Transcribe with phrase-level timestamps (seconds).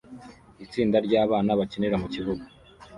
[0.65, 2.43] Itsinda ryabana bakinira mukibuga